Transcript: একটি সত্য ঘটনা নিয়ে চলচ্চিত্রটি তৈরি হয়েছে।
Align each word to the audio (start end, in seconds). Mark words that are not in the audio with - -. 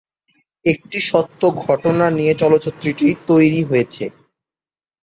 একটি 0.65 0.97
সত্য 1.09 1.41
ঘটনা 1.63 2.05
নিয়ে 2.17 2.33
চলচ্চিত্রটি 2.41 3.07
তৈরি 3.27 3.61
হয়েছে। 3.63 4.03